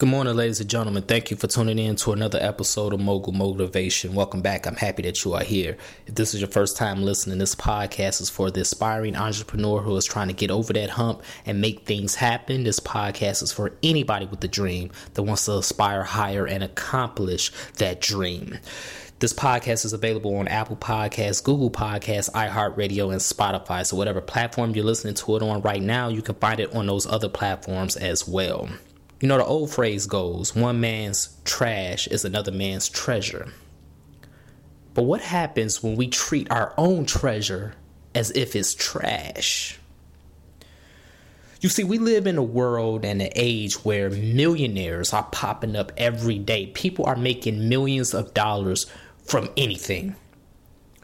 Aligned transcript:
Good 0.00 0.08
morning, 0.08 0.34
ladies 0.34 0.60
and 0.60 0.70
gentlemen. 0.70 1.02
Thank 1.02 1.30
you 1.30 1.36
for 1.36 1.46
tuning 1.46 1.78
in 1.78 1.94
to 1.96 2.12
another 2.12 2.38
episode 2.40 2.94
of 2.94 3.00
Mogul 3.00 3.34
Motivation. 3.34 4.14
Welcome 4.14 4.40
back. 4.40 4.66
I'm 4.66 4.76
happy 4.76 5.02
that 5.02 5.22
you 5.26 5.34
are 5.34 5.44
here. 5.44 5.76
If 6.06 6.14
this 6.14 6.32
is 6.32 6.40
your 6.40 6.48
first 6.48 6.78
time 6.78 7.02
listening, 7.02 7.36
this 7.36 7.54
podcast 7.54 8.22
is 8.22 8.30
for 8.30 8.50
the 8.50 8.62
aspiring 8.62 9.14
entrepreneur 9.14 9.82
who 9.82 9.94
is 9.98 10.06
trying 10.06 10.28
to 10.28 10.32
get 10.32 10.50
over 10.50 10.72
that 10.72 10.88
hump 10.88 11.22
and 11.44 11.60
make 11.60 11.84
things 11.84 12.14
happen. 12.14 12.64
This 12.64 12.80
podcast 12.80 13.42
is 13.42 13.52
for 13.52 13.74
anybody 13.82 14.24
with 14.24 14.42
a 14.42 14.48
dream 14.48 14.90
that 15.12 15.24
wants 15.24 15.44
to 15.44 15.58
aspire 15.58 16.02
higher 16.02 16.46
and 16.46 16.64
accomplish 16.64 17.52
that 17.76 18.00
dream. 18.00 18.56
This 19.18 19.34
podcast 19.34 19.84
is 19.84 19.92
available 19.92 20.34
on 20.36 20.48
Apple 20.48 20.76
Podcasts, 20.76 21.44
Google 21.44 21.70
Podcasts, 21.70 22.30
iHeartRadio, 22.30 23.12
and 23.12 23.20
Spotify. 23.20 23.84
So, 23.84 23.96
whatever 23.96 24.22
platform 24.22 24.74
you're 24.74 24.82
listening 24.82 25.12
to 25.12 25.36
it 25.36 25.42
on 25.42 25.60
right 25.60 25.82
now, 25.82 26.08
you 26.08 26.22
can 26.22 26.36
find 26.36 26.58
it 26.58 26.74
on 26.74 26.86
those 26.86 27.06
other 27.06 27.28
platforms 27.28 27.98
as 27.98 28.26
well. 28.26 28.70
You 29.20 29.28
know, 29.28 29.36
the 29.36 29.44
old 29.44 29.70
phrase 29.70 30.06
goes 30.06 30.56
one 30.56 30.80
man's 30.80 31.36
trash 31.44 32.06
is 32.06 32.24
another 32.24 32.52
man's 32.52 32.88
treasure. 32.88 33.52
But 34.94 35.02
what 35.02 35.20
happens 35.20 35.82
when 35.82 35.96
we 35.96 36.08
treat 36.08 36.50
our 36.50 36.72
own 36.78 37.04
treasure 37.04 37.74
as 38.14 38.30
if 38.32 38.56
it's 38.56 38.74
trash? 38.74 39.78
You 41.60 41.68
see, 41.68 41.84
we 41.84 41.98
live 41.98 42.26
in 42.26 42.38
a 42.38 42.42
world 42.42 43.04
and 43.04 43.20
an 43.20 43.30
age 43.36 43.84
where 43.84 44.08
millionaires 44.08 45.12
are 45.12 45.24
popping 45.24 45.76
up 45.76 45.92
every 45.98 46.38
day. 46.38 46.68
People 46.68 47.04
are 47.04 47.16
making 47.16 47.68
millions 47.68 48.14
of 48.14 48.32
dollars 48.32 48.86
from 49.26 49.50
anything. 49.58 50.16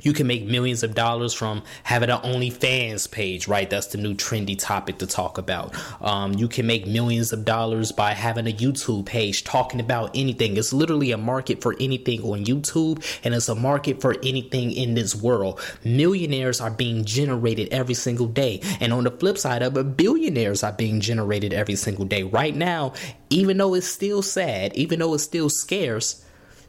You 0.02 0.12
can 0.12 0.26
make 0.26 0.44
millions 0.44 0.82
of 0.82 0.94
dollars 0.94 1.32
from 1.32 1.62
having 1.82 2.10
an 2.10 2.18
OnlyFans 2.18 3.10
page, 3.10 3.48
right? 3.48 3.68
That's 3.68 3.88
the 3.88 3.98
new 3.98 4.14
trendy 4.14 4.58
topic 4.58 4.98
to 4.98 5.06
talk 5.06 5.38
about. 5.38 5.74
Um, 6.02 6.34
you 6.34 6.48
can 6.48 6.66
make 6.66 6.86
millions 6.86 7.32
of 7.32 7.44
dollars 7.44 7.92
by 7.92 8.12
having 8.12 8.46
a 8.46 8.52
YouTube 8.52 9.06
page 9.06 9.44
talking 9.44 9.80
about 9.80 10.10
anything. 10.14 10.56
It's 10.56 10.72
literally 10.72 11.12
a 11.12 11.18
market 11.18 11.62
for 11.62 11.74
anything 11.80 12.20
on 12.22 12.44
YouTube, 12.44 13.04
and 13.24 13.34
it's 13.34 13.48
a 13.48 13.54
market 13.54 14.00
for 14.00 14.16
anything 14.22 14.70
in 14.70 14.94
this 14.94 15.14
world. 15.14 15.60
Millionaires 15.82 16.60
are 16.60 16.70
being 16.70 17.04
generated 17.04 17.68
every 17.70 17.94
single 17.94 18.26
day. 18.26 18.60
And 18.80 18.92
on 18.92 19.04
the 19.04 19.10
flip 19.10 19.38
side 19.38 19.62
of 19.62 19.76
it, 19.76 19.96
billionaires 19.96 20.62
are 20.62 20.72
being 20.72 21.00
generated 21.00 21.52
every 21.54 21.76
single 21.76 22.04
day. 22.04 22.22
Right 22.22 22.54
now, 22.54 22.92
even 23.30 23.56
though 23.56 23.74
it's 23.74 23.86
still 23.86 24.22
sad, 24.22 24.76
even 24.76 24.98
though 24.98 25.14
it's 25.14 25.24
still 25.24 25.48
scarce, 25.48 26.25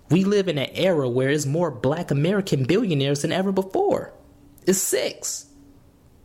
we 0.09 0.23
live 0.23 0.47
in 0.47 0.57
an 0.57 0.69
era 0.73 1.09
where 1.09 1.27
there's 1.27 1.45
more 1.45 1.71
black 1.71 2.11
American 2.11 2.63
billionaires 2.63 3.21
than 3.21 3.31
ever 3.31 3.51
before. 3.51 4.13
It's 4.65 4.79
six. 4.79 5.47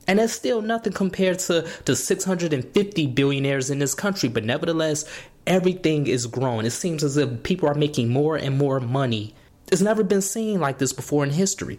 And 0.06 0.18
that's 0.18 0.32
still 0.32 0.62
nothing 0.62 0.92
compared 0.92 1.38
to 1.40 1.68
the 1.84 1.96
650 1.96 3.06
billionaires 3.08 3.70
in 3.70 3.78
this 3.78 3.94
country. 3.94 4.28
But 4.28 4.44
nevertheless, 4.44 5.04
everything 5.46 6.06
is 6.06 6.26
growing. 6.26 6.66
It 6.66 6.70
seems 6.70 7.04
as 7.04 7.16
if 7.16 7.42
people 7.42 7.68
are 7.68 7.74
making 7.74 8.08
more 8.08 8.36
and 8.36 8.58
more 8.58 8.80
money. 8.80 9.34
It's 9.70 9.82
never 9.82 10.02
been 10.02 10.22
seen 10.22 10.60
like 10.60 10.78
this 10.78 10.92
before 10.92 11.24
in 11.24 11.30
history. 11.30 11.78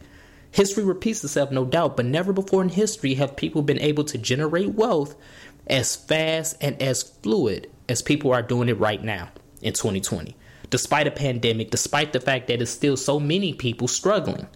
History 0.52 0.84
repeats 0.84 1.24
itself, 1.24 1.52
no 1.52 1.66
doubt, 1.66 1.98
but 1.98 2.06
never 2.06 2.32
before 2.32 2.62
in 2.62 2.70
history 2.70 3.16
have 3.16 3.36
people 3.36 3.62
been 3.62 3.80
able 3.80 4.04
to 4.06 4.18
generate 4.18 4.70
wealth 4.70 5.16
as 5.68 5.96
fast 5.96 6.56
and 6.62 6.80
as 6.82 7.04
fluid 7.04 7.70
as 7.90 8.02
people 8.02 8.32
are 8.32 8.42
doing 8.42 8.70
it 8.70 8.80
right 8.80 9.04
now 9.04 9.30
in 9.62 9.74
2020 9.74 10.36
despite 10.74 11.06
a 11.06 11.12
pandemic, 11.12 11.70
despite 11.70 12.14
the 12.14 12.20
fact 12.20 12.48
that 12.48 12.58
there's 12.58 12.68
still 12.72 12.98
so 12.98 13.20
many 13.20 13.54
people 13.54 13.88
struggling. 13.88 14.48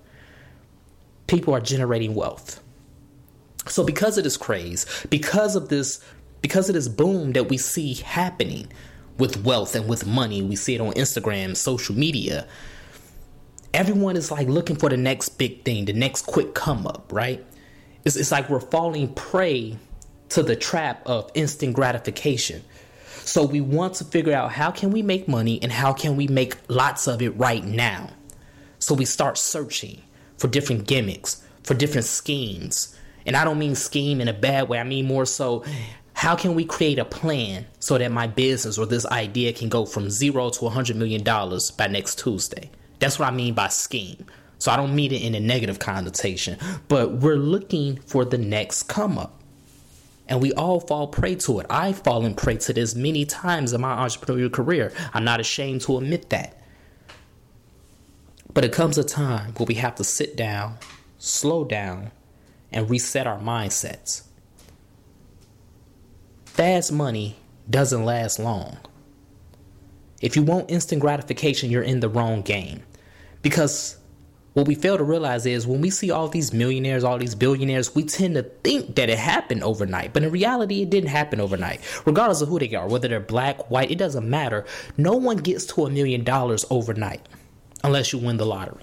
People 1.28 1.54
are 1.54 1.60
generating 1.60 2.16
wealth. 2.16 2.60
So 3.68 3.84
because 3.84 4.18
of 4.18 4.24
this 4.24 4.36
craze, 4.36 4.88
because 5.12 5.56
of 5.56 5.70
this 5.70 6.04
because 6.42 6.70
of 6.70 6.74
this 6.74 6.88
boom 6.88 7.34
that 7.34 7.50
we 7.50 7.58
see 7.60 7.94
happening 7.94 8.68
with 9.20 9.44
wealth 9.46 9.76
and 9.76 9.88
with 9.88 10.08
money, 10.08 10.42
we 10.42 10.56
see 10.56 10.74
it 10.74 10.82
on 10.82 10.92
Instagram, 10.94 11.56
social 11.56 11.94
media. 11.94 12.48
Everyone 13.76 14.18
is 14.18 14.32
like 14.32 14.48
looking 14.48 14.76
for 14.76 14.90
the 14.90 14.98
next 14.98 15.30
big 15.38 15.64
thing, 15.66 15.86
the 15.86 15.94
next 15.94 16.26
quick 16.26 16.56
come 16.56 16.88
up, 16.88 17.14
right? 17.14 17.46
It's, 18.06 18.16
it's 18.16 18.32
like 18.32 18.50
we're 18.50 18.60
falling 18.60 19.14
prey 19.14 19.78
to 20.30 20.42
the 20.42 20.56
trap 20.56 21.06
of 21.06 21.30
instant 21.36 21.76
gratification. 21.76 22.64
So 23.28 23.46
we 23.46 23.60
want 23.60 23.96
to 23.96 24.06
figure 24.06 24.32
out 24.32 24.54
how 24.54 24.72
can 24.72 24.92
we 24.92 25.02
make 25.02 25.28
money 25.28 25.62
and 25.62 25.70
how 25.70 25.92
can 25.92 26.16
we 26.16 26.28
make 26.28 26.56
lots 26.70 27.08
of 27.08 27.22
it 27.22 27.32
right 27.32 27.62
now. 27.62 28.10
So 28.80 28.96
we 28.96 29.04
start 29.04 29.38
searching 29.38 30.02
for 30.38 30.48
different 30.48 30.88
gimmicks, 30.88 31.44
for 31.64 31.74
different 31.74 32.06
schemes. 32.06 32.98
And 33.26 33.36
I 33.36 33.44
don't 33.44 33.60
mean 33.60 33.76
scheme 33.76 34.22
in 34.22 34.30
a 34.30 34.34
bad 34.34 34.70
way. 34.70 34.80
I 34.80 34.86
mean 34.86 35.08
more 35.08 35.26
so 35.26 35.66
how 36.14 36.38
can 36.38 36.56
we 36.56 36.64
create 36.64 37.00
a 37.00 37.06
plan 37.06 37.66
so 37.80 37.98
that 37.98 38.14
my 38.14 38.28
business 38.28 38.78
or 38.78 38.86
this 38.86 39.06
idea 39.08 39.52
can 39.52 39.68
go 39.68 39.86
from 39.86 40.10
0 40.10 40.52
to 40.52 40.64
100 40.64 40.96
million 40.96 41.22
dollars 41.22 41.70
by 41.70 41.88
next 41.88 42.20
Tuesday? 42.20 42.72
That's 43.00 43.20
what 43.20 43.28
I 43.28 43.32
mean 43.32 43.54
by 43.54 43.68
scheme. 43.68 44.26
So 44.58 44.72
I 44.72 44.78
don't 44.78 44.96
mean 44.96 45.12
it 45.12 45.22
in 45.22 45.36
a 45.36 45.42
negative 45.42 45.80
connotation, 45.80 46.58
but 46.88 47.12
we're 47.18 47.36
looking 47.36 47.98
for 47.98 48.24
the 48.24 48.38
next 48.38 48.84
come 48.84 49.18
up. 49.18 49.37
And 50.28 50.42
we 50.42 50.52
all 50.54 50.80
fall 50.80 51.08
prey 51.08 51.36
to 51.36 51.60
it. 51.60 51.66
I've 51.70 52.00
fallen 52.00 52.36
prey 52.36 52.58
to 52.58 52.74
this 52.74 52.96
many 52.96 53.26
times 53.26 53.74
in 53.74 53.82
my 53.82 53.96
entrepreneurial 53.96 54.52
career. 54.52 54.92
I'm 55.14 55.24
not 55.24 55.40
ashamed 55.40 55.82
to 55.82 55.98
admit 55.98 56.30
that. 56.30 56.62
But 58.54 58.66
it 58.66 58.74
comes 58.74 58.98
a 58.98 59.04
time 59.04 59.54
where 59.54 59.66
we 59.66 59.76
have 59.76 59.96
to 59.96 60.04
sit 60.04 60.36
down, 60.36 60.78
slow 61.18 61.64
down, 61.64 62.12
and 62.72 62.90
reset 62.90 63.28
our 63.28 63.40
mindsets. 63.40 64.24
Fast 66.46 66.92
money 66.92 67.38
doesn't 67.70 68.04
last 68.04 68.40
long. 68.40 68.78
If 70.22 70.36
you 70.36 70.42
want 70.42 70.72
instant 70.72 71.02
gratification, 71.02 71.70
you're 71.70 71.84
in 71.84 72.00
the 72.00 72.10
wrong 72.10 72.42
game. 72.42 72.82
Because 73.44 73.98
what 74.58 74.68
we 74.68 74.74
fail 74.74 74.98
to 74.98 75.04
realize 75.04 75.46
is 75.46 75.68
when 75.68 75.82
we 75.82 75.92
see 75.92 76.10
all 76.10 76.28
these 76.28 76.52
millionaires, 76.52 77.04
all 77.04 77.20
these 77.20 77.36
billionaires, 77.36 77.94
we 77.94 78.02
tend 78.02 78.34
to 78.34 78.42
think 78.42 78.96
that 78.96 79.08
it 79.08 79.20
happened 79.20 79.62
overnight. 79.64 80.14
But 80.14 80.24
in 80.24 80.32
reality, 80.32 80.82
it 80.82 80.90
didn't 80.90 81.12
happen 81.12 81.40
overnight. 81.40 81.80
Regardless 82.08 82.42
of 82.42 82.50
who 82.50 82.58
they 82.58 82.74
are, 82.74 82.88
whether 82.88 83.08
they're 83.08 83.20
black, 83.20 83.70
white, 83.70 83.92
it 83.92 84.00
doesn't 84.00 84.28
matter. 84.28 84.66
No 84.98 85.14
one 85.14 85.38
gets 85.38 85.68
to 85.68 85.86
a 85.86 85.92
million 85.92 86.24
dollars 86.24 86.66
overnight 86.72 87.22
unless 87.84 88.12
you 88.12 88.18
win 88.18 88.38
the 88.38 88.48
lottery, 88.48 88.82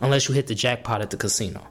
unless 0.00 0.28
you 0.28 0.34
hit 0.34 0.48
the 0.48 0.54
jackpot 0.56 1.00
at 1.00 1.10
the 1.10 1.16
casino. 1.16 1.64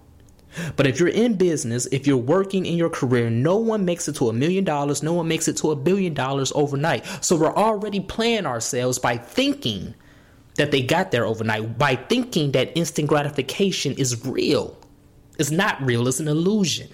But 0.78 0.88
if 0.88 0.98
you're 0.98 1.10
in 1.10 1.36
business, 1.36 1.88
if 1.88 2.08
you're 2.08 2.16
working 2.16 2.66
in 2.66 2.78
your 2.78 2.90
career, 2.90 3.30
no 3.30 3.58
one 3.58 3.84
makes 3.84 4.08
it 4.08 4.16
to 4.16 4.30
a 4.30 4.34
million 4.34 4.64
dollars, 4.64 5.04
no 5.04 5.12
one 5.12 5.28
makes 5.28 5.50
it 5.50 5.58
to 5.58 5.72
a 5.72 5.76
billion 5.76 6.14
dollars 6.14 6.54
overnight. 6.56 7.06
So 7.20 7.36
we're 7.36 7.54
already 7.54 8.00
playing 8.00 8.46
ourselves 8.46 9.00
by 9.00 9.18
thinking 9.18 9.96
that 10.56 10.72
they 10.72 10.82
got 10.82 11.12
there 11.12 11.26
overnight 11.26 11.78
by 11.78 11.96
thinking 11.96 12.52
that 12.52 12.76
instant 12.78 13.08
gratification 13.08 13.94
is 13.94 14.26
real. 14.26 14.78
It's 15.40 15.52
not 15.52 15.82
real, 15.82 16.08
it's 16.08 16.20
an 16.20 16.28
illusion. 16.28 16.90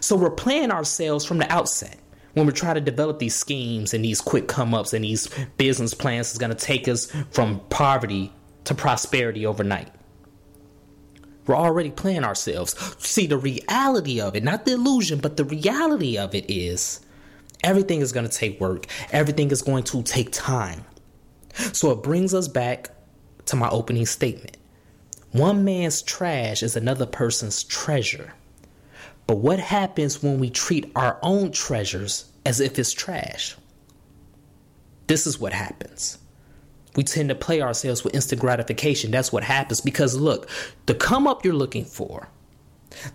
So 0.00 0.16
we're 0.16 0.30
playing 0.30 0.70
ourselves 0.70 1.24
from 1.24 1.38
the 1.38 1.50
outset 1.50 1.98
when 2.34 2.44
we're 2.44 2.52
trying 2.52 2.74
to 2.74 2.80
develop 2.80 3.18
these 3.18 3.34
schemes 3.34 3.94
and 3.94 4.04
these 4.04 4.20
quick 4.20 4.46
come 4.46 4.74
ups 4.74 4.92
and 4.92 5.04
these 5.04 5.28
business 5.56 5.94
plans 5.94 6.32
is 6.32 6.38
going 6.38 6.54
to 6.54 6.56
take 6.56 6.86
us 6.86 7.10
from 7.30 7.60
poverty 7.70 8.32
to 8.64 8.74
prosperity 8.74 9.46
overnight. 9.46 9.88
We're 11.46 11.56
already 11.56 11.90
playing 11.90 12.24
ourselves. 12.24 12.74
See, 12.98 13.26
the 13.26 13.38
reality 13.38 14.20
of 14.20 14.34
it, 14.34 14.42
not 14.42 14.64
the 14.64 14.72
illusion, 14.72 15.20
but 15.20 15.36
the 15.36 15.44
reality 15.44 16.18
of 16.18 16.34
it 16.34 16.50
is 16.50 17.00
everything 17.62 18.00
is 18.00 18.12
going 18.12 18.28
to 18.28 18.36
take 18.36 18.60
work, 18.60 18.86
everything 19.12 19.50
is 19.50 19.62
going 19.62 19.84
to 19.84 20.02
take 20.02 20.32
time. 20.32 20.84
So 21.72 21.90
it 21.90 22.02
brings 22.02 22.34
us 22.34 22.48
back 22.48 22.90
to 23.46 23.56
my 23.56 23.68
opening 23.70 24.06
statement. 24.06 24.56
One 25.32 25.64
man's 25.64 26.02
trash 26.02 26.62
is 26.62 26.76
another 26.76 27.06
person's 27.06 27.62
treasure. 27.64 28.32
But 29.26 29.38
what 29.38 29.58
happens 29.58 30.22
when 30.22 30.38
we 30.38 30.50
treat 30.50 30.90
our 30.94 31.18
own 31.22 31.52
treasures 31.52 32.26
as 32.44 32.60
if 32.60 32.78
it's 32.78 32.92
trash? 32.92 33.56
This 35.08 35.26
is 35.26 35.40
what 35.40 35.52
happens. 35.52 36.18
We 36.94 37.02
tend 37.02 37.28
to 37.28 37.34
play 37.34 37.60
ourselves 37.60 38.02
with 38.02 38.14
instant 38.14 38.40
gratification. 38.40 39.10
That's 39.10 39.32
what 39.32 39.44
happens 39.44 39.80
because 39.80 40.16
look, 40.16 40.48
the 40.86 40.94
come 40.94 41.26
up 41.26 41.44
you're 41.44 41.54
looking 41.54 41.84
for, 41.84 42.28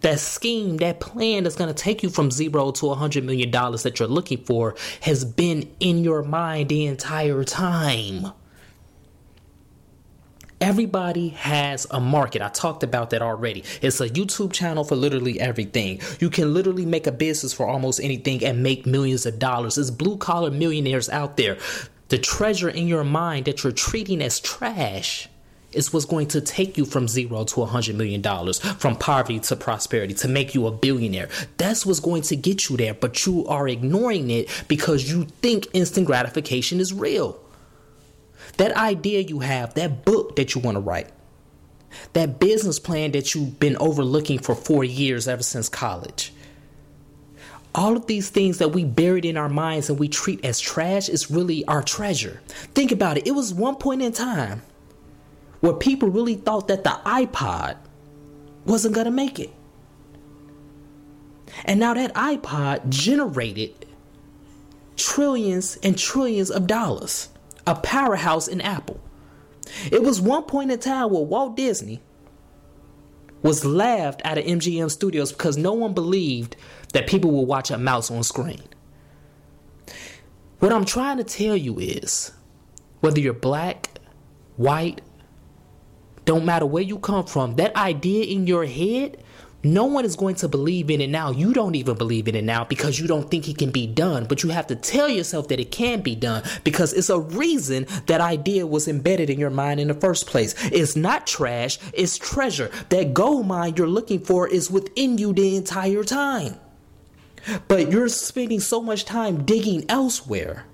that 0.01 0.19
scheme, 0.19 0.77
that 0.77 0.99
plan 0.99 1.43
that's 1.43 1.55
going 1.55 1.73
to 1.73 1.83
take 1.83 2.03
you 2.03 2.09
from 2.09 2.31
zero 2.31 2.71
to 2.71 2.91
a 2.91 2.95
hundred 2.95 3.25
million 3.25 3.51
dollars 3.51 3.83
that 3.83 3.99
you're 3.99 4.07
looking 4.09 4.43
for 4.43 4.75
has 5.01 5.25
been 5.25 5.71
in 5.79 6.03
your 6.03 6.23
mind 6.23 6.69
the 6.69 6.85
entire 6.85 7.43
time. 7.43 8.27
Everybody 10.61 11.29
has 11.29 11.87
a 11.91 11.99
market. 11.99 12.41
I 12.41 12.49
talked 12.49 12.83
about 12.83 13.11
that 13.11 13.21
already. 13.23 13.63
It's 13.81 14.01
a 14.01 14.09
YouTube 14.09 14.53
channel 14.53 14.83
for 14.83 14.95
literally 14.95 15.39
everything. 15.39 16.01
You 16.19 16.29
can 16.29 16.53
literally 16.53 16.85
make 16.85 17.07
a 17.07 17.11
business 17.11 17.53
for 17.53 17.67
almost 17.67 17.99
anything 17.99 18.45
and 18.45 18.63
make 18.63 18.85
millions 18.85 19.25
of 19.25 19.39
dollars. 19.39 19.75
There's 19.75 19.91
blue 19.91 20.17
collar 20.17 20.51
millionaires 20.51 21.09
out 21.09 21.37
there 21.37 21.57
The 22.09 22.19
treasure 22.19 22.69
in 22.69 22.87
your 22.87 23.03
mind 23.05 23.45
that 23.45 23.63
you're 23.63 23.73
treating 23.73 24.21
as 24.21 24.39
trash 24.39 25.29
is 25.73 25.93
what's 25.93 26.05
going 26.05 26.27
to 26.27 26.41
take 26.41 26.77
you 26.77 26.85
from 26.85 27.07
zero 27.07 27.43
to 27.45 27.61
a 27.61 27.65
hundred 27.65 27.95
million 27.95 28.21
dollars, 28.21 28.59
from 28.59 28.95
poverty 28.95 29.39
to 29.39 29.55
prosperity, 29.55 30.13
to 30.13 30.27
make 30.27 30.53
you 30.53 30.67
a 30.67 30.71
billionaire. 30.71 31.29
That's 31.57 31.85
what's 31.85 31.99
going 31.99 32.23
to 32.23 32.35
get 32.35 32.69
you 32.69 32.77
there, 32.77 32.93
but 32.93 33.25
you 33.25 33.45
are 33.47 33.67
ignoring 33.67 34.29
it 34.29 34.49
because 34.67 35.09
you 35.09 35.25
think 35.41 35.67
instant 35.73 36.07
gratification 36.07 36.79
is 36.79 36.93
real. 36.93 37.39
That 38.57 38.75
idea 38.75 39.21
you 39.21 39.39
have, 39.39 39.73
that 39.75 40.05
book 40.05 40.35
that 40.35 40.55
you 40.55 40.61
want 40.61 40.75
to 40.75 40.81
write, 40.81 41.09
that 42.13 42.39
business 42.39 42.79
plan 42.79 43.11
that 43.11 43.33
you've 43.33 43.59
been 43.59 43.77
overlooking 43.77 44.39
for 44.39 44.55
four 44.55 44.83
years 44.83 45.27
ever 45.27 45.43
since 45.43 45.69
college. 45.69 46.33
All 47.73 47.95
of 47.95 48.07
these 48.07 48.29
things 48.29 48.57
that 48.57 48.69
we 48.69 48.83
buried 48.83 49.23
in 49.23 49.37
our 49.37 49.47
minds 49.47 49.89
and 49.89 49.97
we 49.97 50.09
treat 50.09 50.43
as 50.43 50.59
trash 50.59 51.07
is 51.07 51.31
really 51.31 51.63
our 51.65 51.81
treasure. 51.81 52.41
Think 52.73 52.91
about 52.91 53.17
it. 53.17 53.25
It 53.25 53.31
was 53.31 53.53
one 53.53 53.75
point 53.75 54.01
in 54.01 54.11
time 54.11 54.61
where 55.61 55.73
people 55.73 56.09
really 56.09 56.35
thought 56.35 56.67
that 56.67 56.83
the 56.83 56.99
iPod 57.05 57.77
wasn't 58.65 58.93
going 58.93 59.05
to 59.05 59.11
make 59.11 59.39
it. 59.39 59.53
And 61.65 61.79
now 61.79 61.93
that 61.93 62.13
iPod 62.13 62.89
generated 62.89 63.85
trillions 64.95 65.77
and 65.83 65.97
trillions 65.97 66.51
of 66.51 66.67
dollars, 66.67 67.29
a 67.65 67.75
powerhouse 67.75 68.47
in 68.47 68.61
Apple. 68.61 68.99
It 69.91 70.03
was 70.03 70.19
one 70.19 70.43
point 70.43 70.71
in 70.71 70.79
time 70.79 71.11
where 71.11 71.23
Walt 71.23 71.55
Disney 71.55 72.01
was 73.41 73.65
laughed 73.65 74.21
out 74.23 74.37
of 74.37 74.45
MGM 74.45 74.91
Studios 74.91 75.31
because 75.31 75.57
no 75.57 75.73
one 75.73 75.93
believed 75.93 76.55
that 76.93 77.07
people 77.07 77.31
would 77.31 77.47
watch 77.47 77.71
a 77.71 77.77
mouse 77.77 78.11
on 78.11 78.23
screen. 78.23 78.61
What 80.59 80.71
I'm 80.71 80.85
trying 80.85 81.17
to 81.17 81.23
tell 81.23 81.55
you 81.55 81.79
is 81.79 82.31
whether 82.99 83.19
you're 83.19 83.33
black, 83.33 83.89
white, 84.57 85.01
don't 86.25 86.45
matter 86.45 86.65
where 86.65 86.83
you 86.83 86.99
come 86.99 87.25
from, 87.25 87.55
that 87.55 87.75
idea 87.75 88.25
in 88.25 88.47
your 88.47 88.65
head, 88.65 89.17
no 89.63 89.85
one 89.85 90.05
is 90.05 90.15
going 90.15 90.35
to 90.35 90.47
believe 90.47 90.89
in 90.89 91.01
it 91.01 91.09
now. 91.09 91.31
You 91.31 91.53
don't 91.53 91.75
even 91.75 91.95
believe 91.95 92.27
in 92.27 92.35
it 92.35 92.43
now 92.43 92.63
because 92.63 92.99
you 92.99 93.07
don't 93.07 93.29
think 93.29 93.47
it 93.47 93.57
can 93.57 93.69
be 93.69 93.85
done. 93.85 94.25
But 94.25 94.41
you 94.41 94.49
have 94.49 94.67
to 94.67 94.75
tell 94.75 95.07
yourself 95.07 95.49
that 95.49 95.59
it 95.59 95.71
can 95.71 96.01
be 96.01 96.15
done 96.15 96.43
because 96.63 96.93
it's 96.93 97.09
a 97.09 97.19
reason 97.19 97.85
that 98.07 98.21
idea 98.21 98.65
was 98.65 98.87
embedded 98.87 99.29
in 99.29 99.39
your 99.39 99.51
mind 99.51 99.79
in 99.79 99.87
the 99.87 99.93
first 99.93 100.25
place. 100.25 100.55
It's 100.71 100.95
not 100.95 101.27
trash, 101.27 101.77
it's 101.93 102.17
treasure. 102.17 102.71
That 102.89 103.13
gold 103.13 103.45
mine 103.45 103.75
you're 103.77 103.87
looking 103.87 104.19
for 104.19 104.47
is 104.47 104.71
within 104.71 105.17
you 105.17 105.33
the 105.33 105.55
entire 105.55 106.03
time. 106.03 106.55
But 107.67 107.91
you're 107.91 108.09
spending 108.09 108.59
so 108.59 108.81
much 108.81 109.05
time 109.05 109.45
digging 109.45 109.85
elsewhere 109.89 110.65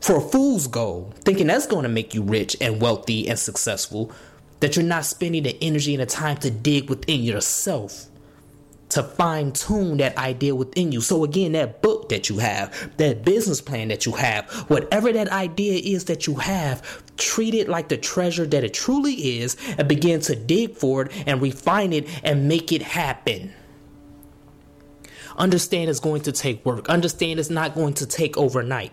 for 0.00 0.16
a 0.16 0.20
fool's 0.20 0.66
gold, 0.66 1.14
thinking 1.24 1.48
that's 1.48 1.66
going 1.66 1.82
to 1.82 1.88
make 1.88 2.14
you 2.14 2.22
rich 2.22 2.56
and 2.60 2.80
wealthy 2.80 3.28
and 3.28 3.38
successful 3.38 4.12
that 4.60 4.76
you're 4.76 4.84
not 4.84 5.04
spending 5.04 5.44
the 5.44 5.56
energy 5.62 5.94
and 5.94 6.02
the 6.02 6.06
time 6.06 6.36
to 6.38 6.50
dig 6.50 6.88
within 6.88 7.22
yourself 7.22 8.08
to 8.90 9.02
fine 9.02 9.52
tune 9.52 9.98
that 9.98 10.16
idea 10.16 10.54
within 10.54 10.92
you. 10.92 11.00
So, 11.00 11.24
again, 11.24 11.52
that 11.52 11.82
book 11.82 12.08
that 12.08 12.28
you 12.28 12.38
have, 12.38 12.96
that 12.96 13.24
business 13.24 13.60
plan 13.60 13.88
that 13.88 14.06
you 14.06 14.12
have, 14.12 14.50
whatever 14.68 15.12
that 15.12 15.28
idea 15.28 15.80
is 15.94 16.06
that 16.06 16.26
you 16.26 16.36
have, 16.36 17.04
treat 17.16 17.54
it 17.54 17.68
like 17.68 17.88
the 17.88 17.96
treasure 17.96 18.46
that 18.46 18.64
it 18.64 18.74
truly 18.74 19.12
is 19.12 19.56
and 19.76 19.88
begin 19.88 20.20
to 20.22 20.36
dig 20.36 20.74
for 20.74 21.02
it 21.02 21.12
and 21.26 21.42
refine 21.42 21.92
it 21.92 22.08
and 22.24 22.48
make 22.48 22.72
it 22.72 22.82
happen. 22.82 23.52
Understand 25.36 25.88
it's 25.90 26.00
going 26.00 26.22
to 26.22 26.32
take 26.32 26.64
work, 26.64 26.88
understand 26.88 27.38
it's 27.38 27.50
not 27.50 27.74
going 27.74 27.94
to 27.94 28.06
take 28.06 28.36
overnight, 28.36 28.92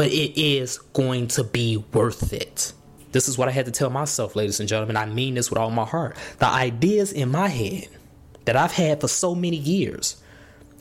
but 0.00 0.12
it 0.12 0.40
is 0.40 0.78
going 0.94 1.26
to 1.26 1.44
be 1.44 1.76
worth 1.92 2.32
it. 2.32 2.72
This 3.12 3.28
is 3.28 3.36
what 3.36 3.48
I 3.48 3.50
had 3.50 3.66
to 3.66 3.70
tell 3.70 3.90
myself, 3.90 4.34
ladies 4.34 4.58
and 4.58 4.66
gentlemen. 4.66 4.96
I 4.96 5.04
mean 5.04 5.34
this 5.34 5.50
with 5.50 5.58
all 5.58 5.70
my 5.70 5.84
heart. 5.84 6.16
The 6.38 6.46
ideas 6.46 7.12
in 7.12 7.30
my 7.30 7.48
head 7.48 7.88
that 8.46 8.56
I've 8.56 8.72
had 8.72 9.02
for 9.02 9.08
so 9.08 9.34
many 9.34 9.58
years, 9.58 10.18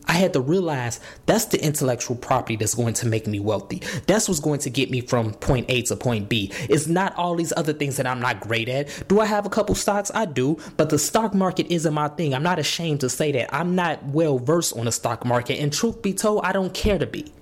I 0.05 0.13
had 0.13 0.31
to 0.31 0.39
realize 0.39 1.01
that's 1.25 1.43
the 1.47 1.61
intellectual 1.61 2.15
property 2.15 2.55
that's 2.55 2.75
going 2.75 2.93
to 2.93 3.07
make 3.07 3.27
me 3.27 3.41
wealthy. 3.41 3.81
That's 4.07 4.29
what's 4.29 4.39
going 4.39 4.61
to 4.61 4.69
get 4.69 4.89
me 4.89 5.01
from 5.01 5.33
point 5.33 5.65
A 5.67 5.81
to 5.81 5.97
point 5.97 6.29
B. 6.29 6.53
It's 6.69 6.87
not 6.87 7.13
all 7.17 7.35
these 7.35 7.51
other 7.57 7.73
things 7.73 7.97
that 7.97 8.07
I'm 8.07 8.21
not 8.21 8.39
great 8.39 8.69
at. 8.69 8.87
Do 9.09 9.19
I 9.19 9.25
have 9.25 9.45
a 9.45 9.49
couple 9.49 9.75
stocks? 9.75 10.09
I 10.15 10.27
do, 10.27 10.59
but 10.77 10.91
the 10.91 10.97
stock 10.97 11.33
market 11.33 11.67
isn't 11.69 11.93
my 11.93 12.07
thing. 12.07 12.33
I'm 12.33 12.41
not 12.43 12.57
ashamed 12.57 13.01
to 13.01 13.09
say 13.09 13.33
that. 13.33 13.53
I'm 13.53 13.75
not 13.75 14.01
well 14.01 14.39
versed 14.39 14.77
on 14.77 14.85
the 14.85 14.93
stock 14.93 15.25
market, 15.25 15.59
and 15.59 15.73
truth 15.73 16.01
be 16.01 16.13
told, 16.13 16.45
I 16.45 16.53
don't 16.53 16.73
care 16.73 16.97
to 16.97 17.05
be 17.05 17.33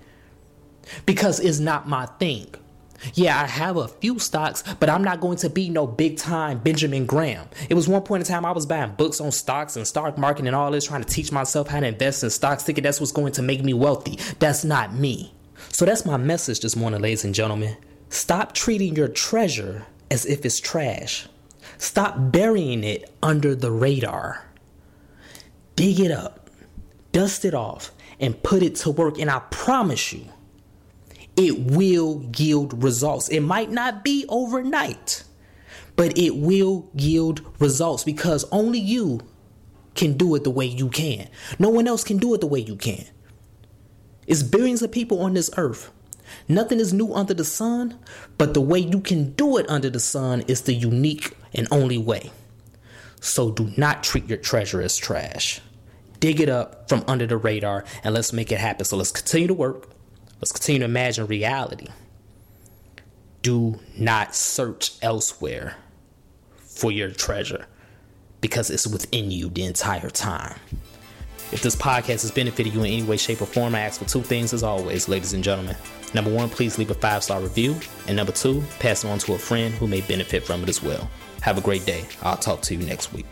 because 1.06 1.40
it's 1.40 1.60
not 1.60 1.88
my 1.88 2.06
thing. 2.06 2.48
Yeah, 3.14 3.40
I 3.42 3.46
have 3.46 3.78
a 3.78 3.88
few 3.88 4.20
stocks, 4.20 4.64
but 4.80 4.90
I'm 4.90 5.04
not 5.04 5.20
going 5.20 5.38
to 5.38 5.50
be 5.50 5.70
no 5.70 5.86
big 5.86 6.18
time 6.18 6.60
Benjamin 6.60 7.06
Graham. 7.06 7.48
It 7.70 7.76
was 7.76 7.88
one 7.88 8.02
point 8.02 8.22
in 8.22 8.28
time 8.28 8.46
I 8.46 8.52
was 8.52 8.66
buying 8.66 8.94
books 8.96 9.22
on 9.22 9.32
stocks 9.32 9.76
and 9.76 9.88
stock 9.88 10.18
market 10.18 10.48
and 10.48 10.56
all 10.56 10.72
this, 10.72 10.86
trying 10.86 11.04
to 11.04 11.08
teach 11.08 11.32
myself 11.32 11.68
how 11.68 11.80
to 11.80 11.88
invest 11.88 12.24
in 12.24 12.30
stocks, 12.30 12.64
thinking 12.64 12.84
that's 12.84 13.00
what's 13.00 13.12
going 13.12 13.34
to 13.34 13.42
make 13.42 13.64
me 13.64 13.74
wealthy. 13.74 14.18
That's 14.40 14.64
not 14.64 14.94
me. 14.94 15.34
So 15.70 15.86
that's 15.86 16.06
my 16.06 16.18
message 16.18 16.62
this 16.62 16.76
morning, 16.76 17.02
ladies 17.02 17.24
and 17.24 17.36
gentlemen. 17.36 17.78
Stop 18.10 18.54
treating 18.54 18.96
your 18.96 19.08
treasure 19.08 19.86
as 20.10 20.26
if 20.26 20.46
it's 20.46 20.60
trash. 20.60 21.28
Stop 21.78 22.16
burying 22.32 22.84
it 22.84 23.14
under 23.22 23.54
the 23.54 23.72
radar. 23.72 24.44
Dig 25.76 26.00
it 26.00 26.12
up, 26.12 26.50
dust 27.12 27.46
it 27.46 27.54
off, 27.54 27.92
and 28.20 28.42
put 28.42 28.64
it 28.64 28.76
to 28.78 28.90
work. 28.90 29.20
And 29.20 29.30
I 29.30 29.40
promise 29.52 30.14
you, 30.14 30.26
it 31.38 31.60
will 31.60 32.30
yield 32.36 32.84
results. 32.84 33.30
It 33.30 33.42
might 33.42 33.72
not 33.72 34.04
be 34.04 34.26
overnight, 34.28 35.24
but 35.96 36.18
it 36.18 36.36
will 36.36 36.90
yield 36.94 37.42
results 37.60 38.04
because 38.04 38.44
only 38.52 38.80
you 38.80 39.22
can 39.94 40.18
do 40.18 40.34
it 40.36 40.44
the 40.44 40.50
way 40.50 40.66
you 40.66 40.90
can. 40.90 41.30
No 41.60 41.70
one 41.70 41.88
else 41.88 42.04
can 42.04 42.18
do 42.18 42.34
it 42.34 42.42
the 42.42 42.48
way 42.48 42.60
you 42.60 42.76
can. 42.76 43.06
It's 44.26 44.44
billions 44.44 44.82
of 44.82 44.92
people 44.92 45.22
on 45.22 45.36
this 45.36 45.50
earth. 45.58 45.92
Nothing 46.50 46.80
is 46.80 46.94
new 46.94 47.14
under 47.14 47.34
the 47.34 47.46
sun, 47.46 47.98
but 48.38 48.54
the 48.54 48.62
way 48.62 48.80
you 48.80 49.00
can 49.00 49.32
do 49.34 49.58
it 49.58 49.70
under 49.70 49.90
the 49.90 50.00
sun 50.00 50.42
is 50.48 50.62
the 50.62 50.74
unique 50.74 51.34
and 51.54 51.68
only 51.72 51.98
way. 51.98 52.32
So 53.22 53.52
do 53.52 53.72
not 53.78 54.04
treat 54.04 54.28
your 54.28 54.38
treasure 54.38 54.82
as 54.82 54.98
trash. 54.98 55.62
Dig 56.20 56.42
it 56.42 56.50
up 56.50 56.90
from 56.90 57.04
under 57.08 57.28
the 57.28 57.38
radar 57.38 57.86
and 58.04 58.14
let's 58.14 58.34
make 58.34 58.52
it 58.52 58.60
happen. 58.60 58.86
So 58.86 58.98
let's 58.98 59.12
continue 59.12 59.48
to 59.48 59.54
work. 59.54 59.90
Let's 60.42 60.52
continue 60.52 60.80
to 60.80 60.86
imagine 60.86 61.28
reality. 61.28 61.88
Do 63.42 63.80
not 63.98 64.36
search 64.36 64.94
elsewhere 65.02 65.76
for 66.58 66.92
your 66.92 67.10
treasure 67.12 67.66
because 68.42 68.70
it's 68.70 68.88
within 68.88 69.32
you 69.32 69.50
the 69.50 69.64
entire 69.64 70.10
time. 70.10 70.60
If 71.52 71.62
this 71.62 71.76
podcast 71.76 72.22
has 72.24 72.32
benefited 72.32 72.74
you 72.74 72.82
in 72.82 72.92
any 72.92 73.04
way, 73.04 73.18
shape, 73.18 73.42
or 73.42 73.46
form, 73.46 73.74
I 73.74 73.80
ask 73.80 74.02
for 74.02 74.08
two 74.08 74.22
things 74.22 74.54
as 74.54 74.64
always, 74.64 75.08
ladies 75.08 75.34
and 75.34 75.44
gentlemen. 75.44 75.78
Number 76.14 76.34
one, 76.34 76.50
please 76.50 76.78
leave 76.78 76.92
a 76.92 76.96
five 76.96 77.24
star 77.24 77.42
review. 77.42 77.76
And 78.08 78.18
number 78.18 78.34
two, 78.34 78.64
pass 78.80 79.04
it 79.04 79.08
on 79.08 79.20
to 79.20 79.34
a 79.34 79.38
friend 79.38 79.74
who 79.76 79.88
may 79.88 80.02
benefit 80.02 80.44
from 80.44 80.64
it 80.64 80.70
as 80.70 80.84
well. 80.84 81.10
Have 81.42 81.58
a 81.58 81.62
great 81.62 81.86
day. 81.86 82.06
I'll 82.22 82.38
talk 82.38 82.62
to 82.64 82.76
you 82.76 82.86
next 82.86 83.14
week. 83.14 83.26